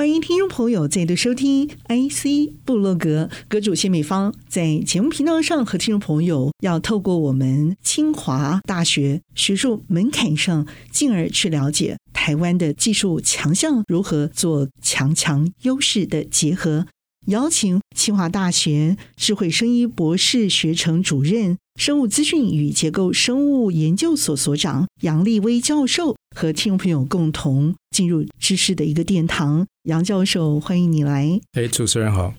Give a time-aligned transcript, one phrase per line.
[0.00, 16.86] 欢迎听众朋友再度收听 IC 部落格，阁主谢美芳在节目频道上和听众朋友要透过我们清华大学学术门槛上，进而去了解台湾的技术强项如何做强强优势的结合。
[17.30, 29.64] 邀请清华大学智慧生医博士学程主任、生物资讯与结构生物研究所所长杨立威教授和听众朋友共同进入知识的一个殿堂。
[29.84, 31.40] 杨教授，欢迎你来。
[31.52, 32.34] 哎，主持人好。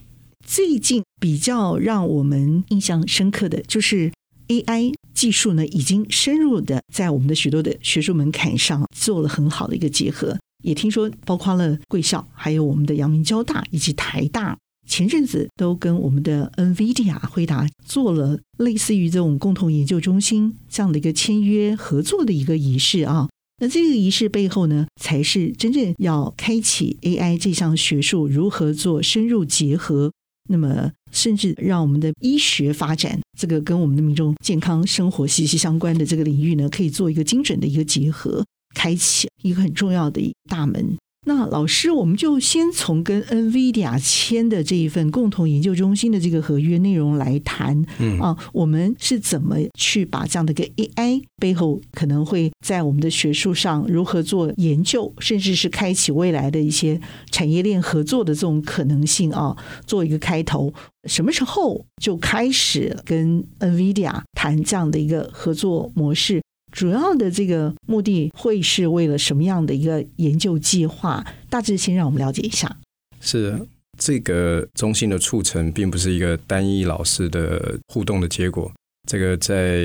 [0.46, 4.12] 最近比较让我们印象深刻的就是
[4.48, 10.38] AI 技术呢，已经深入的在我们的许多的学术门槛上做了很好的一个结合。
[10.62, 14.58] 也听说，包括了贵校，还有我们的阳明交大以及台大。
[14.86, 23.28] 前阵子都跟我们的 NVIDIA 回答做了类似于这种共同研究中心这样的一个签约合作的一个仪式啊。
[23.60, 30.12] 那这个仪式背后呢，才是真正要开启 AI 这项学术如何做深入结合，
[30.48, 40.96] 那么甚至让我们的医学发展这个跟我们的民众健康生活息息相关的这个领域呢，可以做一个精准的一个结合，开启一个很重要的大门。
[41.24, 47.80] 那老师，我们就先从跟 NVIDIA 签的这一份共同研究中心的这个合约内容来谈。
[47.98, 60.74] 嗯啊，我们是怎么去把这样的一个 AI 背后可能会在我们的学术上如何做研究，甚至是开启未来的一些产业链合作的这种可能性啊，做一个开头。
[61.08, 66.42] 什么时候就开始跟 NVIDIA 谈这样的一个合作模式？
[66.72, 71.24] 主要的这个目的会是为了什么样的一个研究计划？
[71.48, 72.74] 大致先让我们了解一下。
[73.20, 73.56] 是
[73.98, 78.72] 这个中心的促成，并不是一个单一老师的互动的结果。
[79.08, 79.84] 这个在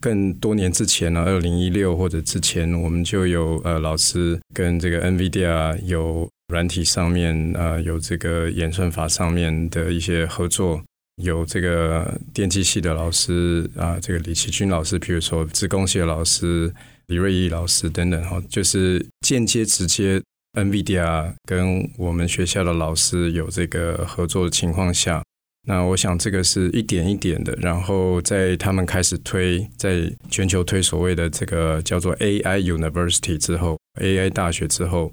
[0.00, 10.82] 更多年之前呢，二零一六或者之前，我们就有呃老师跟这个 NVIDIA 有软体上面呃有这个演算法上面的一些合作。
[11.22, 16.72] 有这个电机系的老师啊，这个李奇君老师，比如说资工系的老师
[17.06, 20.22] 李瑞义老师等等哈，就是间接直接
[20.52, 25.22] NVIDIA 跟我们学校的老师有这个合作的情况下，
[25.66, 35.12] 那我想这个是一点一点的，然后在他们开始推在全球推所谓的这个叫做 AI University 之后，AI 大学之后，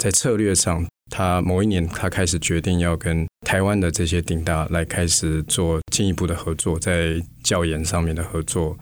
[0.00, 0.86] 在策略上。
[1.12, 8.78] 他某一年，他开始决定要跟台湾的这些顶大来开始做进一步的合作，在教研上面的合作。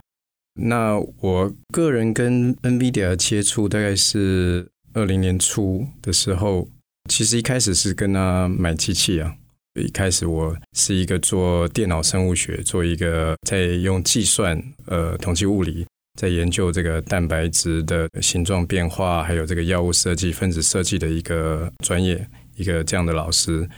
[0.60, 6.68] 那我个人跟 NVIDIA 接触大概是二零年初的时候，
[7.08, 9.34] 其实一开始是跟他买机器啊。
[9.80, 15.86] 一开始我是一个做电脑生物学，做一个在用计算呃统计物理。
[16.18, 22.26] 在研究这个蛋白质的形状变化，还有这个药物设计、分子设计的一个专业，
[22.56, 23.68] 一个这样的老师。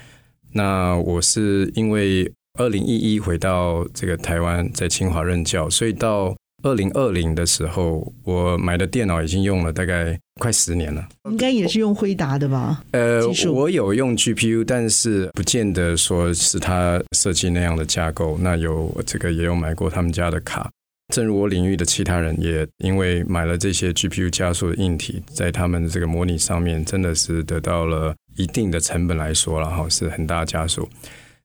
[0.52, 11.08] 那我是因为二零一一回到这个台湾，在清华任教，所以到二零二零的时候，我买的电脑已经用了大概快十年了。
[11.30, 12.82] 应该也是用辉达的吧？
[12.90, 18.36] 呃，我有用 GPU，但是不见得说是他设计那样的架构。
[18.38, 20.68] 那有这个也有买过他们家的卡。
[21.12, 30.88] 正如我领域的其他人也因为买了这些 GPU 加速的硬体，在他们的这个模拟上面，真的是得到了一定的成本来说，然后是很大的加速。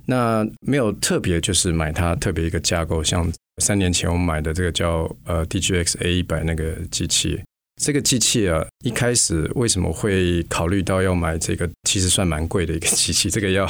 [0.05, 7.41] 那没有特别就是买它特别一个架构，像三年前我买的这个叫呃 DGX A 一百那个机器。
[7.81, 11.69] 这个机器啊，一开始为什么会考虑到要买这个？
[11.83, 13.65] 其实算蛮贵的一个机器， 这个要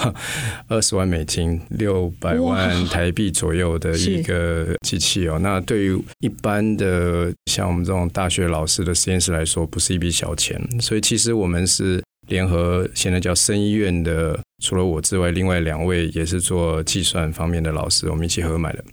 [0.68, 5.40] 二十万美金，六百万台币左右的一个机器哦。
[5.40, 10.62] 那对于一般的像我们这种大学老师的实验室来说，不是一笔小钱。
[10.80, 18.83] 所以其实我们是联合现在叫生医院的，除了我之外，另外两位也是做计算方面的老师，我们一起合买的。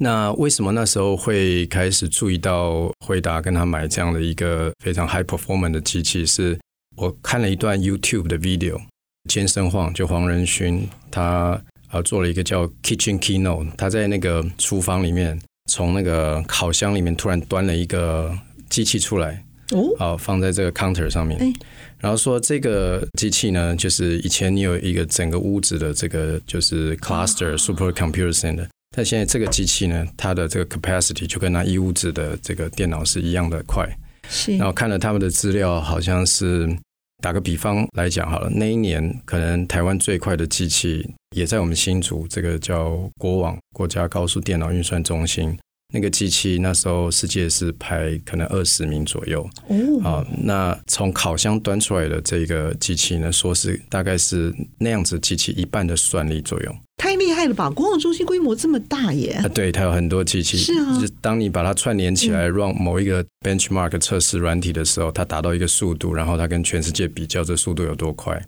[0.00, 6.24] 那为什么那时候会开始注意到惠达跟他买这样的一个非常 high performance 的机器？
[6.24, 6.56] 是
[6.96, 8.80] 我看了一段 YouTube 的 video，
[9.28, 11.60] 健身晃就黄仁勋他
[11.90, 15.36] 呃做了一个叫 Kitchen Keynote，他在那个厨房里面
[15.68, 18.32] 从那个烤箱里面突然端了一个
[18.68, 21.40] 机器出来，哦，好放在这个 counter 上面，
[22.00, 28.66] 然后说这个机器呢，就是以前你有一个整个屋子的这个就是 cluster super computer center。
[28.96, 33.86] 但现在这个机器呢，它的这个 capacity 就跟那一屋子的这个电脑是一样的快。
[34.28, 34.56] 是。
[34.56, 36.68] 然后看了他们的资料，好像是
[37.22, 41.06] 打个比方来讲好了，那一年可能台湾最快的机器
[41.36, 45.56] 也在我们新竹，这个叫国网国家高速电脑运算中心。
[45.92, 57.70] 那个机器那时候世界是排可能二十名左右哦，啊，那从烤箱端出来的这个机器呢，说是大概是那样子机器一半的算力左右，太厉害了吧！
[57.70, 59.32] 国网中心规模这么大耶！
[59.42, 68.38] 啊，对，它有很多机器，是啊，就是当你把它串联起来，run 某一个 benchmark 测试软体的时候，它达到一个速度，然后它跟全世界比较，这速度有多快。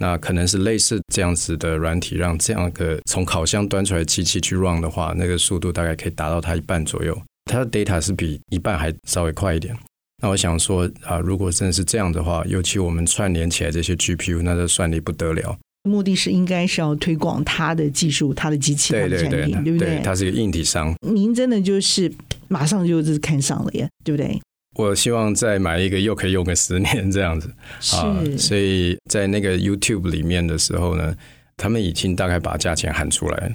[0.00, 7.16] 那可能是类似这样子的软体，让这样一个从烤箱端出来的机器去 run 的话，那个速度大概可以达到它一半左右。
[7.50, 9.76] 它的 data 是比一半还稍微快一点。
[10.22, 15.58] 那我想说啊，如果真的是这样的话，尤其我们串联起来这些 GPU，那这算力不得了。
[15.82, 20.00] 目的是应该是要推广它的技术、它的机器、它的产品，对，对，对，对不对？
[20.04, 20.94] 它是一个硬体商。
[21.00, 22.10] 您真的就是
[22.46, 24.40] 马上就是看上了耶，对不对？
[24.74, 27.50] 我希望再买一个又可以用个十年这样子
[27.94, 31.14] 啊，所以在那个 YouTube 里面的时候呢，
[31.56, 33.54] 他们已经大概把价钱喊出来了。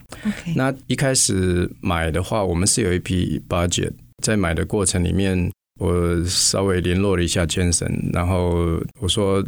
[0.56, 3.92] 那一开始买的话，我们是有一批 budget，
[4.24, 9.44] 在买的过程里面，我稍微联络了一下 Jensen，然后我说。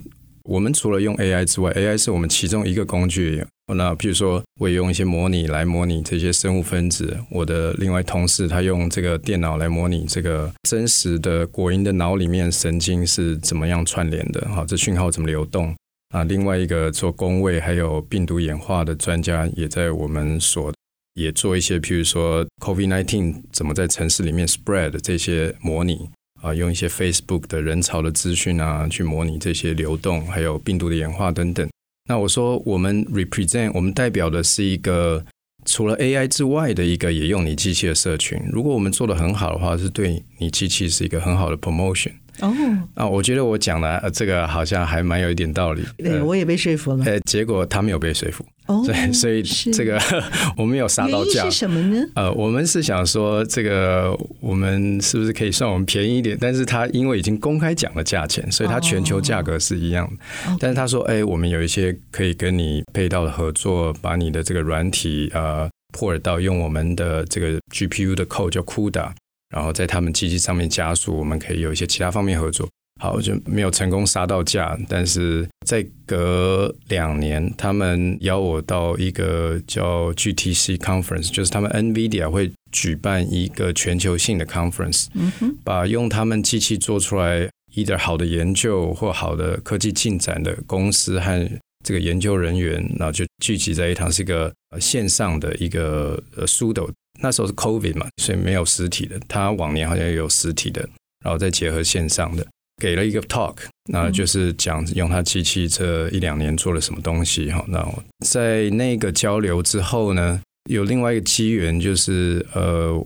[0.50, 3.46] 我们除了用 AI 之外，AI 是我们其中一个工具。
[3.76, 7.16] 那譬如说，我也用一些模拟来模拟这些生物分子。
[7.30, 15.76] 我的另外同事他用这个电脑来模拟这个真实的果蝇的脑里面神经是怎么样串联的，好，这讯号怎么流动
[16.10, 16.24] 啊？
[16.24, 20.74] 另外一个做工位还有病毒演化的专家也在我们所
[21.14, 26.10] 也做一些，譬如说 COVID-19 怎么在城市里面 spread 这些模拟。
[26.42, 31.68] 啊，用一些 Facebook 的人潮的资讯啊，去模拟这些流动，还有病毒的演化等等。
[32.08, 35.24] 那我说，我们 represent，我们代表的是一个
[35.66, 38.40] 除了 AI 之外的一个也用你机器的社群。
[38.52, 42.12] 如果我们做的很好的话，是对你机器是一个很好的 promotion。
[42.42, 42.58] 哦、oh.
[42.96, 45.84] 啊，我觉得我讲的这个好像还蛮有一点道理。
[45.98, 47.04] 对、呃、我也被说服了。
[47.04, 48.46] 呃，结果他没有被说服。
[48.70, 49.42] 哦、oh,，对，所以
[49.74, 50.00] 这个
[50.56, 51.44] 我们有杀到价。
[51.46, 52.06] 是什么呢？
[52.14, 56.38] 呃，我们是想说，这个我们是不是可以算我们便宜一点？
[56.40, 60.52] 但是他因为已经公开讲了价钱，所以他全球价格是一样的。
[60.52, 60.58] Oh.
[60.60, 65.68] 但是他说，哎，我们有一些可以跟你配套的合作，把你的这个软体呃
[65.98, 69.10] port 到用我们的这个 GPU 的 code 叫 CUDA。
[69.50, 72.70] 然后在他们机器上面加速，我们可以有一些其他方面合作。
[73.00, 91.50] 好，就没有成功杀到价，但是再隔两年，他们邀我到一个叫 GTC Conference，就是他们 NVIDIA 会举办一个全球性的 conference，嗯哼，把用他们机器做出来一点好的研究或好的科技进展的公司和
[91.86, 96.90] 这个研究人员，然后就聚集在一堂，是一个线上的一个呃 Sudo。
[97.22, 99.20] 那时候是 COVID 嘛，所以没有实体的。
[99.28, 100.82] 他往年好像有实体的，
[101.24, 102.46] 然后再结合线上的，
[102.80, 103.56] 给了一个 talk，
[103.92, 107.64] 那就是讲用他机器这一两年做了什么东西哈。
[107.68, 107.86] 那
[108.26, 113.06] 在那个交流之后呢，有另外一个机缘，就是呃。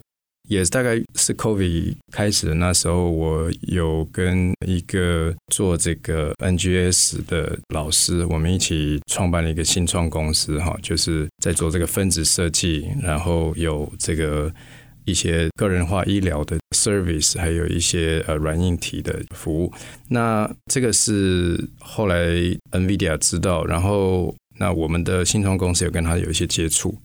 [0.50, 14.54] 也大概是 COVID 开始的那时候，我有跟一个做这个 NGS 的老师，我们一起创办了一个新创公司，哈，就是在做这个分子设计，然后有这个
[15.06, 19.72] 一些个人化医疗的 service，还有一些呃软硬体的服务。
[20.10, 22.16] 那这个是后来
[22.72, 26.96] NVIDIA 知道，然后那我们的新创公司有跟他有一些接触。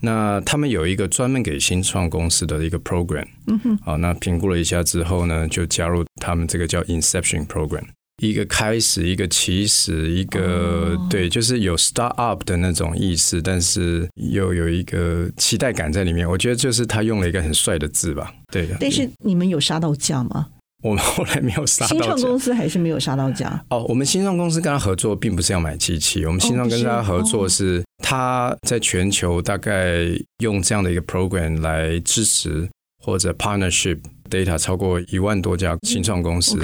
[0.00, 7.82] 那他们有一个专门给新创公司的一个 program，嗯哼，好，那评估了一下之后呢，就加入他们这个叫 Inception Program，
[8.18, 16.28] 一个开始，一个起始，一个、哦、对，就是有 start up 的那种意思，但是又有一个期待感在里面。
[16.28, 18.76] 我觉得就是他用了一个很帅的字吧，对的。
[18.80, 20.48] 但是你们有杀到价吗？
[20.82, 23.64] 我们后来没有杀到价，新创公司还是没有杀到价。
[23.70, 26.24] 哦，我们新创公司跟他合作，并不是要买机器。
[26.24, 30.06] 我们新创跟他合作是，他在全球大概
[30.38, 32.68] 用这样的一个 program 来支持
[33.02, 33.98] 或者 partnership
[34.30, 36.56] data 超过一万多家新创公司。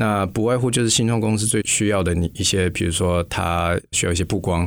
[0.00, 4.64] 那不外乎就是新创公司最需要的你一些，比如说他需要一些曝光，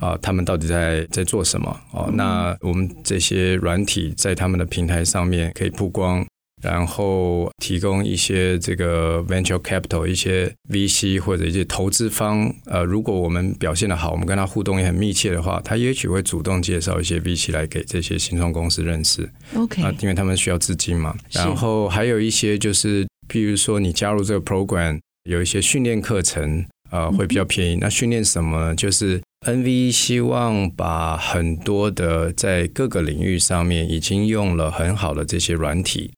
[0.00, 1.74] 啊，他们到底在在做什么？
[1.92, 6.26] 哦，那我们这些软体在他们的平台上面可以曝光。
[6.62, 19.30] 然后提供一些这个 venture capital，一些 VC 或者一些投资方，呃，如果我们表现的好，我们跟他互动也很密切的话，他也许会主动介绍一些 VC 来给这些新创公司认识。
[19.54, 21.14] OK，啊，因为他们需要资金嘛。
[21.30, 27.76] 然后还有一些就是，譬如说你加入这个 program，有一些训练课程，呃，会比较便宜。
[27.76, 28.74] 那训练什么？
[28.74, 36.12] 就是 NV 希望把很多的在各个领域上面已经用了很好的这些软体，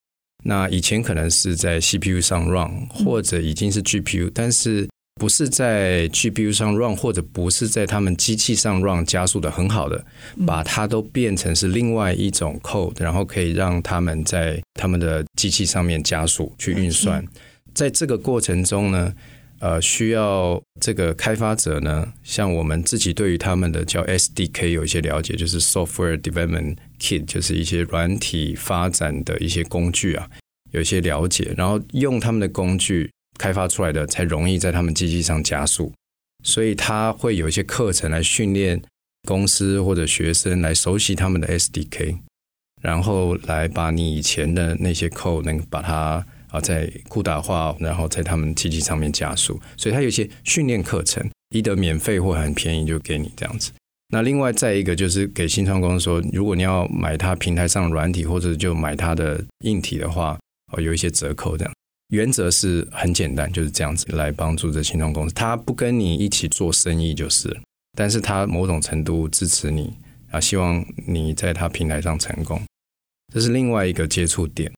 [0.45, 10.05] 那以前可能是在 CPU 上 run，或者已经是 GPU，但是不是在 GPU 上 run，或者不是在他们机器上 run 加速的很好的，
[10.47, 17.27] 把它都变成是另外一种 code，然后可以让他们在他们的机器上面加速去运算，
[17.75, 19.13] 在这个过程中呢。
[19.61, 30.31] 呃，需要这个开发者呢，像我们自己对于他们的叫 SDK 有一些了解，就是 Software Development Kit，就是一些软体发展的一些工具啊，
[30.71, 35.93] 有一些了解，然后用他们的工具开发出来的才容易在他们机器上加速，
[36.45, 38.83] 所以他会有一些课程来训练
[39.27, 42.19] 公司或者学生来熟悉他们的 SDK，
[42.83, 46.27] 然后来把你以前的那些 code 能把它。
[46.51, 53.71] 啊，在库打化，然后在他们机器上面加速，所以他有一些训练课程，一得免费或很便宜就给你这样子。
[54.09, 60.39] 那另外再一个就是给新创公司说，如果你要买它平台上软体或者就买它的硬体的话，
[60.73, 61.75] 哦，有一些折扣这样。
[62.09, 65.35] 原则是很简单，就是这样子来帮助这新创公司。
[65.35, 67.55] 他不跟你一起做生意就是，
[67.97, 69.93] 但是他某种程度支持你
[70.31, 72.63] 啊，希望你在他平台上成功，
[73.33, 74.73] 这是另外一个接触点。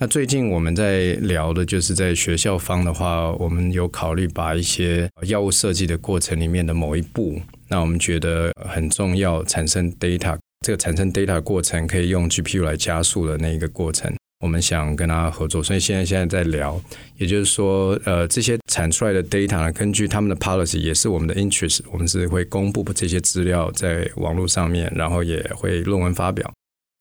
[0.00, 14.12] 那最近我们在聊的就是在学校方的话，我们有考虑把一些药物设计的过程里面的某一步，那我们觉得很重要，产生 data 这个产生 data 过程可以用 GPU 来加速的那一个过程，
[14.44, 16.78] 我们想跟他合作，所以现在现在在聊，
[17.16, 26.52] 也就是说，呃，这些产出来的 data 呢，根据他们的 policy 也是我们的 interest，我们是会公布这些资料在网络上面，然后也会论文发表，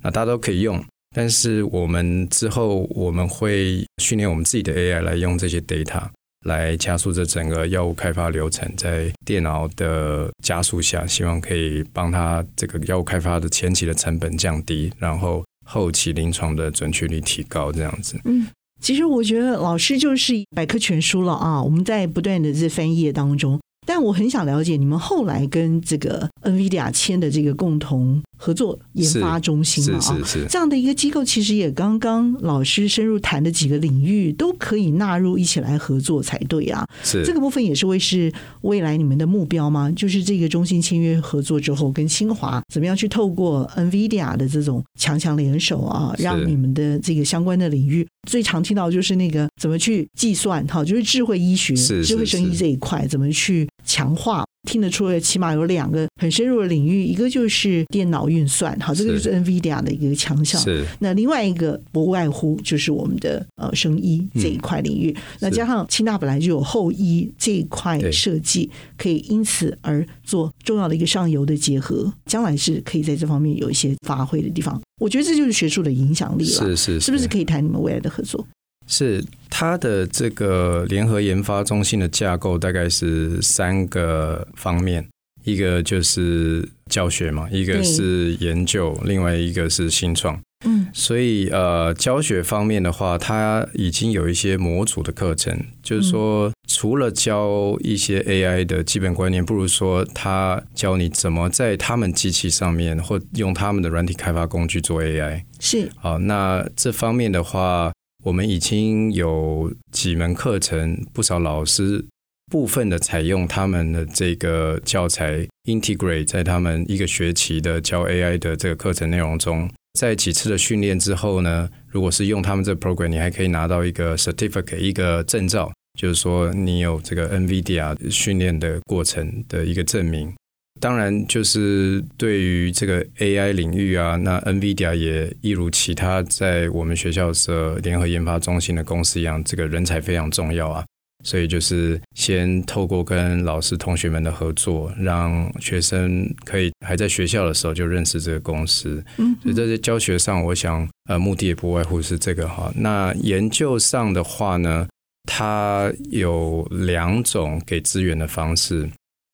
[0.02, 0.82] 那大家都可以用。
[1.14, 6.02] 但是我们之后我们会训练我们自己的 AI 来用这些 data
[6.46, 18.20] 来加速这整个药物开发流程，在电脑的加速下，希望可以帮他这个药物开发的前期的成本降低，然后后期临床的准确率提高，这样子。
[18.26, 18.48] 嗯，
[18.82, 21.62] 其实我觉得老师就是百科全书了啊！
[21.62, 23.60] 我们在不断的这翻页当中。
[23.86, 29.98] 但我很想了解你们后来跟这个 NVIDIA 签的这个共同合作研发中心嘛？
[29.98, 30.20] 啊，
[30.50, 36.86] 这样的一个机构，其实也刚刚老师深入谈的几个领域都可以纳入一起来合作才对啊。
[37.06, 38.30] 是这个部分也是会是
[38.64, 39.90] 未来你们的目标吗？
[39.96, 53.66] 就是这个中心签约合作之后，跟清华怎么样去透过 NVIDIA 的这种强强联手啊，让你们的这个相关的领域最常听到就是那个怎么去计算哈，就是智慧医学、智慧生医这一块怎么去。
[53.86, 60.60] 强化听得出来，起码有两个很深入的领域，一个就是电脑运算，好，这个就是 NVIDIA 的一个强项。
[60.62, 60.86] 是。
[61.00, 65.12] 那另外一个不外乎就是我们的呃生医这一块领域。
[65.12, 74.82] 嗯、那加上清大本来就有后医这一块设计，可以因此而做重要的一个上游的结合，将来是可以在这方面有一些发挥的地方。
[75.02, 76.50] 我觉得这就是学术的影响力了。
[76.50, 78.48] 是是是，是不是可以谈你们未来的合作？
[78.94, 85.04] 是它的这个联合研发中心的架构大概是三个方面，
[85.44, 90.40] 一个就是教学嘛，一个是研究，另外一个是新创。
[90.66, 105.44] 嗯，所以呃，教学方面的话，它已经有一些模组的课程，就是说除了教一些 AI 的基本观念，不如说他教你怎么在他们机器上面或用他们的软体开发工具做 AI。
[105.60, 107.92] 是，好，那这方面的话。
[108.24, 112.04] 我们已经有几门课程，不少老师
[112.50, 119.70] 部分的采用他们的这个教材，integrate 在他们一个学期的教 AI 的这个课程内容中。
[120.00, 130.34] 在几次的训练之后呢，如果是用他们这 program，你还可以拿到一个 certificate，一个证照，就是说你有这个 NVIDIA 训练的过程的一个证明。
[130.84, 140.84] 当然，就是对于这个 AI 领域啊，那 NVIDIA 也一如其他在我们学校的联合研发中心的公司一样，这个人才非常重要啊。
[141.24, 149.02] 所以就是先透过跟老师同学们的合作，让学生可以还在学校的时候就认识这个公司。
[149.20, 152.70] 嗯，所以在这教学上，我想呃目的也不外乎是这个哈。
[152.76, 154.86] 那研究上的话呢，
[155.24, 158.90] 它有两种给资源的方式。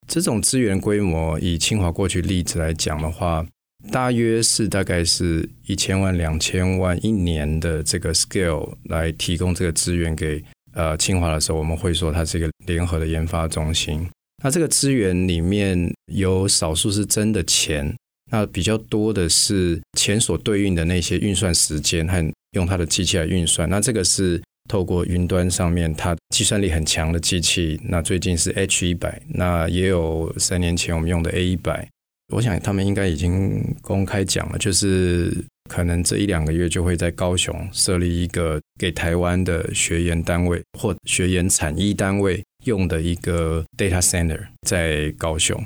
[0.09, 3.45] 这种资源规模，以清华过去例子来讲的话，
[3.91, 14.09] 大约是大概是一千万、两千万一年的这个 scale 来提供这个资源给呃清华的时候，我们会说它是一个联合的研发中心。
[14.43, 17.95] 那这个资源里面有少数是真的钱，
[18.31, 23.69] 那比较多的是钱所对应的那些运算时间和用它的机器来运算。
[23.69, 31.89] 那这个是透过云端上面，它计算力很强的机器，那最近是 H 一百，那也有三年前我们用的 A 一百，
[32.33, 35.35] 我想他们应该已经公开讲了，就是
[35.67, 45.59] 可能这一两个月就会在高雄设立一个给台湾的学研单位或学研产医单位用的一个 data center 在高雄。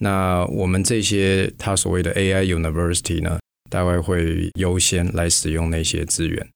[0.00, 3.38] 那我们这些他所谓的 AI University 呢，
[3.70, 6.48] 大概会优先来使用那些资源。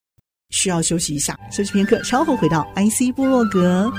[0.51, 3.91] 需要休息一下，休息片刻，稍后回到 IC 部落格。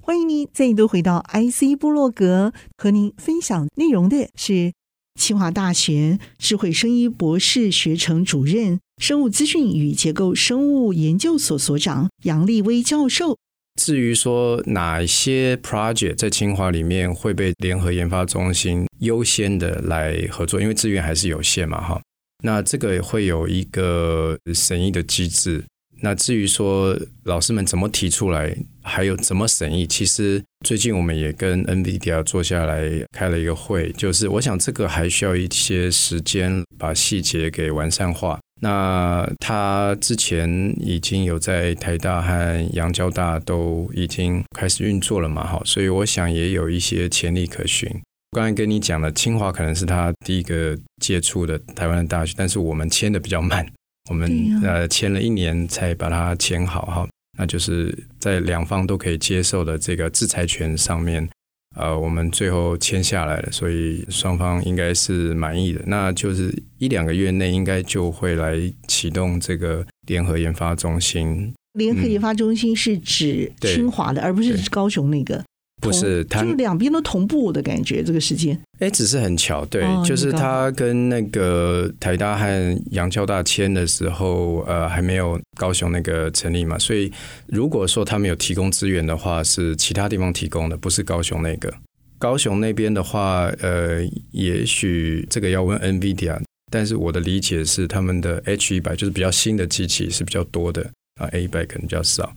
[0.00, 4.72] 欢迎您再度回到 IC 部落格，和您分享内容的是
[5.18, 13.38] 清华大学智慧生医博士学程主任、生物资讯与结构生物研究所所长杨立威教授。
[13.80, 22.00] 至于说哪些 project 在清华里面会被联合研发中心优先的来合作，因为资源还是有限嘛，哈。
[22.44, 25.64] 那这个会有一个审议的机制。
[26.00, 38.38] 那至于说老师们怎么提出来，还有怎么审议，其实最近我们也跟 NVIDIA 坐下来开了一个会，就是我想这个还需要一些时间把细节给完善化。
[38.64, 47.86] 那他之前已经有在台大和阳交大都已经开始运作了嘛，哈，所以我想也有一些潜力可循。
[48.30, 53.66] 刚才跟你讲了，清华可能是他第一个接触的台湾的大学，但是我们签的比较慢，
[54.08, 57.06] 我们呃签了一年才把它签好哈，
[57.38, 61.28] 那就是在两方都可以接受的这个制裁权上面。
[61.74, 65.80] 呃，我们最后签下来了，所以双方应该是满意的。
[65.86, 71.52] 那就是一两个月内应该就会来启动这个联合研发中心。
[71.72, 75.42] 联合研发中心是指清华的，嗯、而不是高雄那个。
[75.84, 78.58] 不是，它就两边都同步的感觉，这个时间。
[78.80, 87.12] 哎，只是很巧，对，哦、就是他跟那个台大和阳交大签的时候，呃，还没有高雄那个成立嘛，所以
[87.46, 91.72] 如果说他们有提供资源的话，是其他地方提供的，不是高雄那个。
[92.18, 100.82] 高雄那边的话，呃，也许这个要问 NVIDIA，但是我的理解是，他们的 H 一百就是比较新的机器是比较多的，
[101.20, 102.34] 啊，A 一百可能比较少。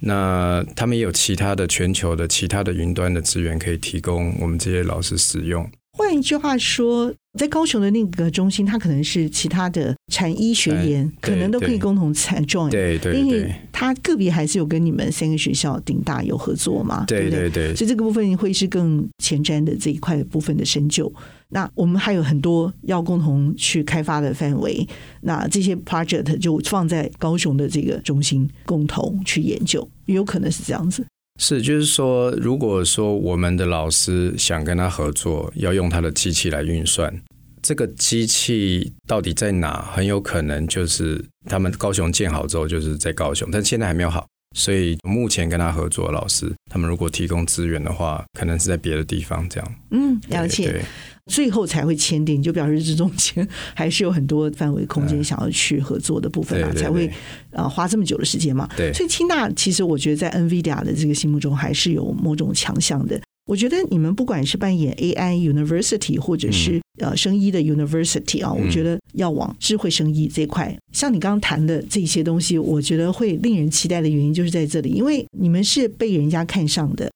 [0.00, 5.68] 那他们也有其他的全球的其他的云端的资源可以提供我们这些老师使用。
[5.96, 12.70] 换一句话说，在高雄的那个中心，它可能是其他的产医学研，可能都可以共同参 join。
[12.70, 17.74] 对对，因为它个别还是有跟你们三个学校顶大有合作嘛，对对对，对对。
[17.74, 21.12] 所以这个部分会是更前瞻的这一块部分的深究。
[21.50, 24.86] 那我们还有很多要共同去开发的范围，
[25.22, 31.04] 那这些 project 就放在高雄的这个中心共同去研究，有可能是这样子。
[31.40, 37.22] 是，就是说，如果说我们的老师想跟他合作，要用他的机器来运算，
[37.62, 39.88] 这个机器到底在哪？
[39.92, 44.26] 很有可能就是他们高雄建好之后，就是在高雄，但现在还没有好。
[44.56, 49.74] 所以目前跟他合作的老师，他们如果提供资源的话，可能是在别的地方这样。
[49.90, 50.82] 嗯，了解。
[51.28, 57.08] 最后才会签订，就表示这中间还是有很多范围空间想要去合作的部分啊，才会
[57.50, 58.68] 呃花这么久的时间嘛。
[58.76, 58.92] 对。
[58.92, 63.20] 所以清大其实我觉得在 NVIDIA 的这个心目中还是有某种强项的。
[63.46, 77.10] 我觉得你们不管是扮演 AI University 或者是呃生医的 University 啊，我觉得要往智慧生医这块，像你刚刚谈的这些东西，我觉得会令人期待的原因就是在这里，因为你们是被人家看上的，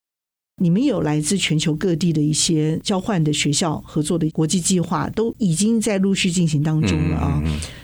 [0.61, 7.41] 你们有来自全球各地的一些交换的学校合作的国际计划，都已经在陆续进行当中了啊。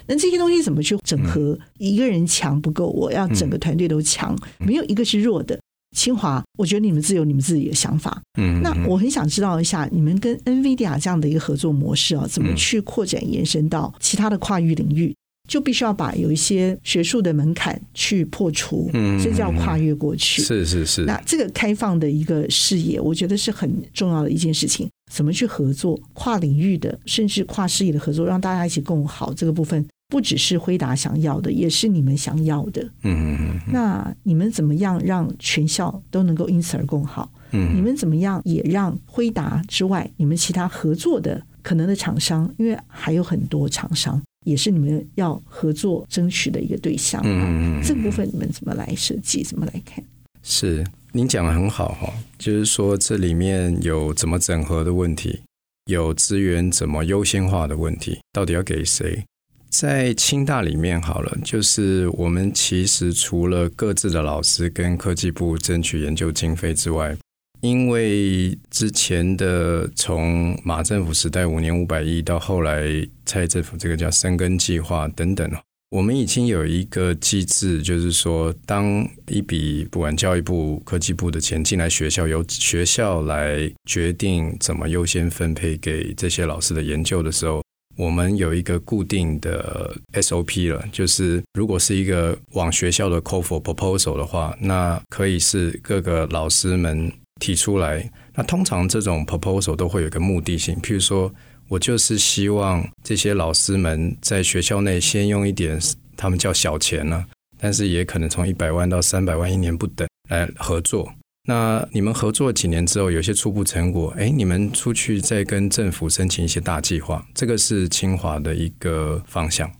[0.07, 1.57] 那这些东西怎么去整合？
[1.77, 5.59] 一个人强不够，我要整个团队都强，没有一个是弱的。
[5.97, 8.21] 清华，我觉得你们自有你们自己的想法。
[8.39, 15.15] 嗯，那我很想知道一下，你们跟 NVIDIA 这样的一个合作模式啊，怎么去扩展延伸到其他的跨域领域？
[15.49, 20.43] 就必须要把有一些学术的门槛去破除，嗯，甚至要跨越过去。
[20.43, 21.03] 是是是。
[21.05, 24.87] 那这个开放的一个视野，我觉得是很重要的一件事情。
[25.11, 29.83] 怎么去合作，跨领域的，甚至跨事业的合作，让大家一起共好这个部分。
[30.07, 32.81] 不只是辉达想要的，也是你们想要的。
[33.03, 33.59] 嗯嗯嗯。
[33.71, 37.31] 那你们怎么样让全校都能够因此而共好？
[37.51, 37.75] 嗯。
[37.75, 47.21] 你们怎么样也让辉达之外，你们其他合作的可能的厂商，因为还有很多厂商也是你们要合作争取的一个对象。
[47.23, 47.83] 嗯嗯嗯。
[47.83, 49.43] 这个部分你们怎么来设计？
[49.43, 50.03] 怎么来看？
[50.41, 55.41] 是您讲的很好哈，就是说这里面有怎么整合的问题，
[55.85, 59.23] 有资源怎么优先化的问题，到底要给谁？
[59.69, 67.15] 在清大里面好了，就是我们其实除了各自的老师跟科技部争取研究经费之外，
[67.61, 72.85] 因为之前的从马政府时代五年五百亿到后来
[73.25, 75.51] 蔡政府这个叫深耕计划等等，
[75.89, 87.61] 我们已经有一个机制，就是说，当一笔不管教育部、科技部的钱进来学校，由学校来决定怎么优先分配给这些老师的研究的时候，
[87.97, 97.11] 我们有一个固定的 SOP 了，就是如果是一个往学校的 call for proposal 的话，那可以是各个老师们。
[97.39, 101.33] 提出来，那通常这种 proposal 都会有一个目的性，譬如说，
[101.67, 105.79] 我就是希望这些老师们在学校内先用一点，
[106.17, 107.25] 他们叫小钱呢，
[107.57, 111.11] 但是也可能从一百万到三百万一年不等来合作。
[111.47, 119.71] 那你们合作几年之后，有些初步成果，哎，你们出去再跟政府申请一些大计划，这个是清华的一个方向，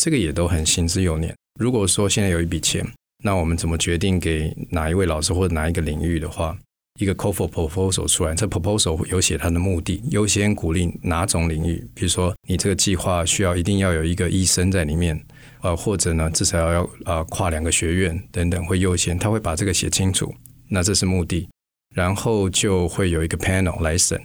[0.00, 1.34] 这个也都很行之有年。
[1.58, 2.86] 如果说现在有一笔钱，
[3.22, 6.56] 那我们怎么决定给哪一位老师或者哪一个领域的话？
[7.00, 11.82] 一个 call for proposal 出来，这 proposal 有写它的目的，优先鼓励哪种领域？
[11.94, 15.18] 比如说，你这个计划需要一定要有一个医生在里面，
[15.62, 20.30] 呃，或者呢，至少要呃跨两个学院等等，会优先，他会把这个写清楚。
[20.68, 21.48] 那这是目的，
[21.94, 24.20] 然后就会有一个 panel 来审。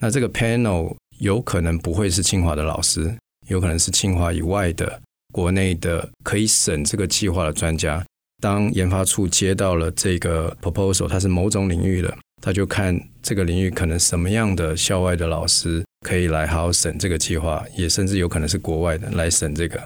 [0.00, 3.12] 那这个 panel 有可能不会是清华的老师，
[3.48, 8.04] 有可能是清华以外的国内的可以审这个计划的专家。
[8.42, 19.80] 当研发处接到了这个 proposal，它是某种领域的，他就看这个领域可能什么样的校外的老师可以来好好审这个计划，也甚至有可能是国外的来审这个。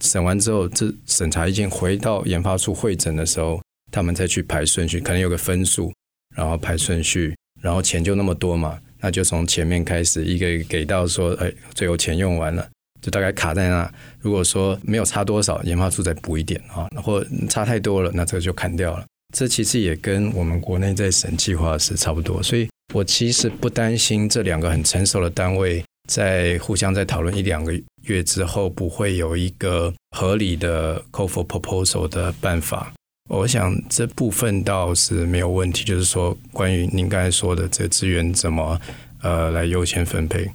[0.00, 5.92] 审完之后，这审查意见回到研发处会诊的时候，他们再去排顺序，可能有个分数，
[6.36, 12.68] 然后排顺序，然后钱就那么多嘛，那就从前面开始一个一个给到说，哎，最后钱用完了。
[13.06, 13.88] 就大概卡在那。
[14.18, 19.04] 如果说没有差多少，研发处再补一点啊，或差太多了，那这个就砍掉了。
[19.32, 22.42] 这其实也跟我们国内在审计划是差不多。
[22.42, 32.92] 所以我其实不担心这两个很成熟的单位在互相在讨论一两个月之后，不会有一个合理的 call for proposal 的办法。
[33.30, 35.84] 我想这部分倒是没有问题。
[35.84, 38.80] 就是说，关于您刚才说的这资源怎么
[39.22, 40.50] 呃来优先分配。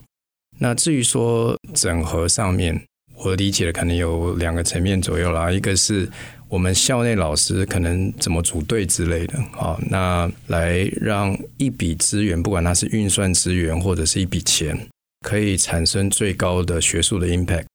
[0.63, 2.79] 那至于说整合上面，
[3.15, 5.51] 我理解的可能有两个层面左右啦。
[5.51, 6.07] 一个是
[6.47, 14.87] 我们校内老师可能怎么组队之类的，好，那来让一笔资源，不管它是运算资源或者是一笔钱，
[15.25, 17.65] 可以产生最高的学术的 impact。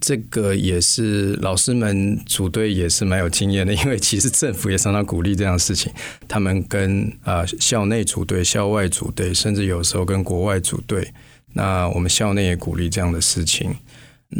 [0.00, 5.92] 这个也是老师们组队也是蛮有经验的， 因为其实政府也常常鼓励这样的事情。
[6.26, 11.08] 他们跟啊校内组队、校外组队，甚至有时候跟国外组队。
[11.54, 13.74] 那我们校内也鼓励这样的事情，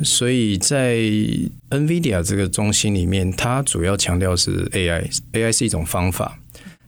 [0.03, 0.96] 所以在
[1.70, 6.38] NVIDIA 这个中心里面，它主要强调是 AI，AI 是一种方法。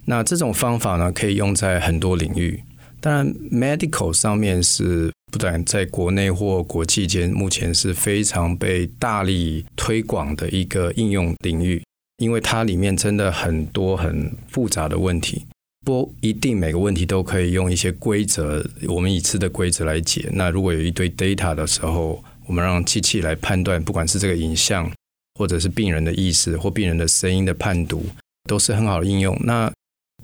[0.06, 2.62] 那这种方法呢，可以用在很多领域。
[3.00, 11.82] 当然，medical 上面是不但在国内或国际间，目前是非常被大力推广的一个应用领域，
[12.18, 15.46] 因为它里面真的很多很复杂的问题。
[15.86, 20.28] 不一定每个问题都可以用一些规则，我们已知的规则来解。
[20.32, 24.90] 那如果有一堆 data 的时候，我们让机器来判断，不管是这个影像，
[25.38, 28.04] 或者是病人的意识或病人的声音的判读，
[28.48, 29.40] 都是很好的应用。
[29.44, 29.72] 那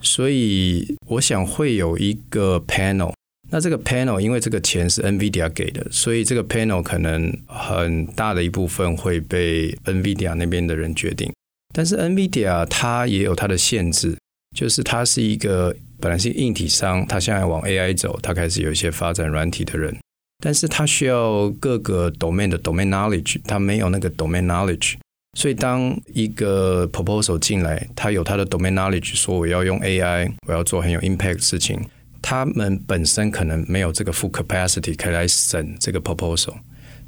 [0.01, 3.13] 所以我想会有一个 panel。
[3.49, 11.33] 那这个 panel 因为这个钱是 NVIDIA 给的，所以这个 panel 可能很大的一部分会被 NVIDIA 那边的人决定。
[11.73, 14.17] 但是 NVIDIA 它也有它的限制。
[14.55, 19.97] 就是他是一个本来是硬体商，他现在往 AI 走，他开始有一些发展软体的人，
[20.45, 24.97] 但是他需要各个 domain 的 domain knowledge，他没有那个 domain knowledge，
[25.39, 31.81] 所以当一个 proposal 进来，他有他的 domain knowledge，说我要用 AI，我要做很有 impact 的事情，
[32.21, 36.55] 他们本身可能没有这个 full capacity 可以来审这个 proposal。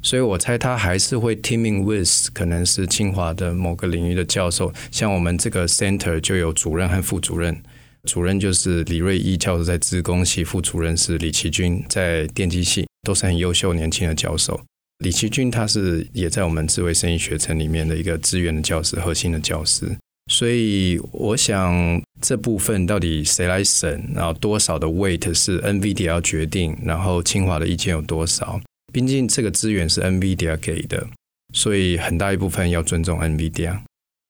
[0.05, 7.59] 所以我猜他还是会 teaming with 可能是清华的某个领域的教授，像我们这个 center 就有主任和副主任，
[8.03, 14.61] 主任就是李瑞一教授在资工系，副主任是李奇君在电机系，都是很优秀年轻的教授。
[14.99, 19.97] 李奇君他是也在我们智慧生意学程里面的一个资源的教师，核心的教师。
[20.31, 28.61] 所以我想这部分到底谁来审，然后多少的 weight 是 NVIDIA 要决定，然后清华的意见有多少？
[28.95, 31.05] 毕竟这个资源是 NVIDIA 给的，
[31.53, 33.79] 所以很大一部分要尊重 NVIDIA。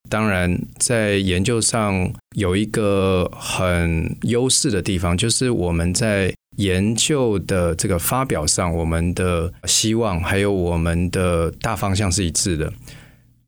[0.09, 12.73] 当然，在研究上有一个很优势的地方，就是我们在研究的这个发表上，我们的希望还有我们的大方向是一致的。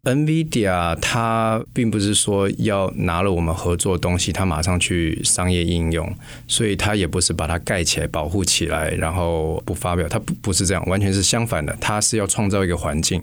[0.07, 6.09] NVIDIA 它并不是说要拿了我们合作的东西，它马上去商业应用，
[6.47, 10.07] 所以它也不是把它盖起来、保护起来，然后不发表。
[10.07, 11.75] 它不不是这样，完全是相反的。
[11.81, 13.21] 它是要创造一个环境，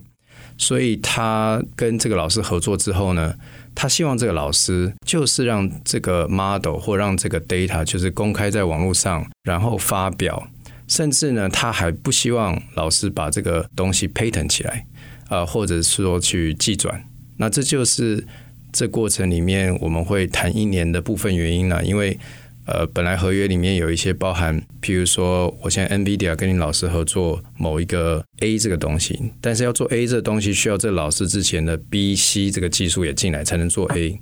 [0.59, 3.35] 所以他跟这个老师合作之后呢，
[3.75, 10.49] 他希望这个老师就是让这个 model 或让这个 data 就是公开在网络上，然后发表，
[10.87, 14.85] 甚至呢，他还不希望老师把这个东西 patent 起来。
[15.29, 17.05] 啊，或者说去技转，
[17.37, 18.25] 那这就是
[18.73, 21.85] 这过程里面我们会谈一年的部分原因了。
[21.85, 22.19] 因为
[22.67, 34.19] 呃，本来合约里面有一些包含，譬如说，我现在 NVIDIA 跟你老师合作某一个 A 这个东西，但是要做 A 这个东西，需要这老师之前的 B、C 这个技术也进来才能做 A。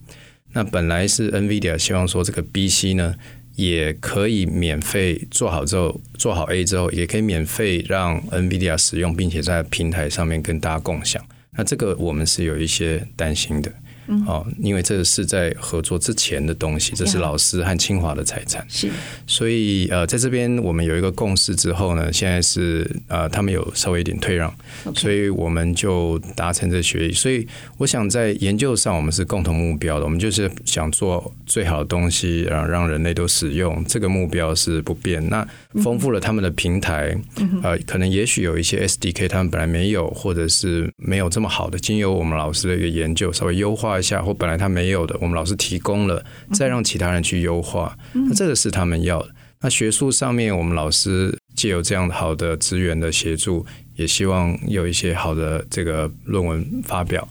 [0.54, 3.14] 那本来是 NVIDIA 希望说这个 B、C 呢，
[3.56, 11.22] 也可以免费做好之后，做好 A 之后，也可以免费让 NVIDIA 使用，并且在平台上面跟大家共享。
[11.56, 13.72] 那这个我们是有一些担心的。
[14.26, 18.66] 哦，因为这是在合作之前的东西，这是老师和清华的财产。
[18.68, 18.90] 是，
[19.26, 24.52] 所以呃，在这边我们有一个共识之后呢，现在是呃，他们有稍微一点退让.
[24.96, 27.12] 所以我们就达成这协议。
[27.12, 27.46] 所以
[27.78, 35.26] 我想在研究上，我们是共同目标的，我们就是想做最好的东西，然后让人类都使用，这个目标是不变。
[35.28, 35.46] 那
[35.82, 37.16] 丰富了他们的平台，
[37.62, 43.91] 呃，可能也许有一些 SDK 他们本来没有，或者是没有这么好的，经由我们老师的一个研究，稍微优化。
[44.00, 49.28] 下或本来他没有的，我们老师提供了，再让其他人去优化，那这个是他们要的。
[49.60, 57.28] 那学术上面，我们老师借由这样好的资源的协助，也希望有一些好的这个论文发表，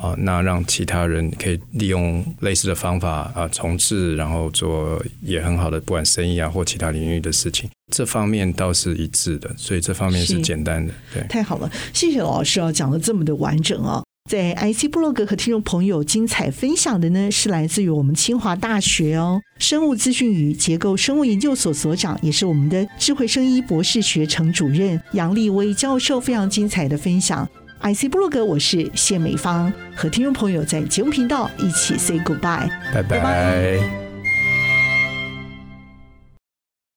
[0.00, 10.94] 啊，那让其他人可以利用类似的方法啊重置，然后做也很好的，不管生意啊或其他领域的事情，这方面倒是一致的，所以这方面是简单的。
[11.12, 14.00] 对，太好了，谢谢老师啊，讲的这么的完整啊。
[14.30, 27.46] 在 IC 部落格和听众朋友精彩分享的呢，是来自于我们清华大学哦，生物资讯与结构生物研究所所长，也是我们的智慧生医博士学程主任杨立威教授，非常精彩的分享。
[27.82, 34.03] IC 部落格，我是谢美芳，和听众朋友在节目频道一起 say goodbye，拜拜。